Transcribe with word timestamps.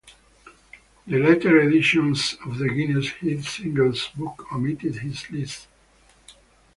The 1.05 1.19
latter 1.19 1.59
editions 1.59 2.35
of 2.43 2.57
the 2.57 2.69
Guinness 2.69 3.09
Hit 3.09 3.43
Singles 3.43 4.07
book 4.17 4.47
omitted 4.51 4.95
this 4.95 5.29
list. 5.29 5.67